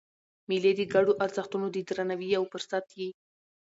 مېلې 0.49 0.71
د 0.75 0.81
ګډو 0.93 1.11
ارزښتونو 1.23 1.67
د 1.71 1.77
درناوي 1.87 2.27
یو 2.35 2.43
فرصت 2.51 2.85
يي. 2.99 3.09